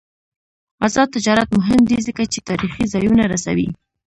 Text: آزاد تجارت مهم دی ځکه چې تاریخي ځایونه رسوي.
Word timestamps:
آزاد 0.85 1.07
تجارت 1.15 1.49
مهم 1.59 1.81
دی 1.89 1.97
ځکه 2.07 2.23
چې 2.31 2.39
تاریخي 2.49 2.83
ځایونه 2.93 3.23
رسوي. 3.33 3.67